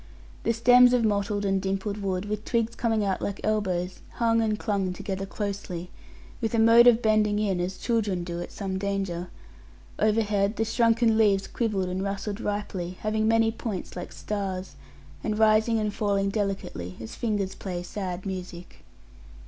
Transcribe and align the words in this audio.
The 0.45 0.51
stems 0.51 0.93
of 0.93 1.03
mottled 1.05 1.45
and 1.45 1.61
dimpled 1.61 1.99
wood, 1.99 2.25
with 2.25 2.43
twigs 2.43 2.73
coming 2.73 3.05
out 3.05 3.21
like 3.21 3.39
elbows, 3.43 3.99
hung 4.13 4.41
and 4.41 4.57
clung 4.57 4.93
together 4.93 5.27
closely, 5.27 5.91
with 6.41 6.55
a 6.55 6.57
mode 6.57 6.87
of 6.87 7.03
bending 7.03 7.37
in, 7.37 7.59
as 7.59 7.77
children 7.77 8.23
do 8.23 8.41
at 8.41 8.51
some 8.51 8.79
danger; 8.79 9.29
overhead 9.99 10.55
the 10.55 10.65
shrunken 10.65 11.19
leaves 11.19 11.45
quivered 11.47 11.87
and 11.87 12.01
rustled 12.01 12.41
ripely, 12.41 12.97
having 13.01 13.27
many 13.27 13.51
points 13.51 13.95
like 13.95 14.11
stars, 14.11 14.73
and 15.23 15.37
rising 15.37 15.77
and 15.77 15.93
falling 15.93 16.29
delicately, 16.31 16.97
as 16.99 17.13
fingers 17.13 17.53
play 17.53 17.83
sad 17.83 18.25
music. 18.25 18.77